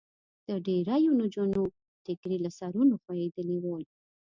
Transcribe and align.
د 0.47 0.49
ډېریو 0.65 1.11
نجونو 1.21 1.61
ټیکري 2.05 2.37
له 2.45 2.49
سرونو 2.57 2.93
خوېدلي 3.03 3.57
ول. 3.61 3.83